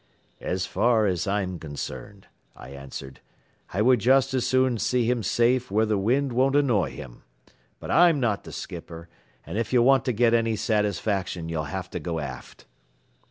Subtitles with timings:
[0.41, 3.19] "As far as I'm concerned," I answered,
[3.71, 7.21] "I would just as soon see him safe where the wind won't annoy him;
[7.79, 9.09] but I'm not the skipper,
[9.45, 12.65] and if you want to get any satisfaction you'll have to go aft."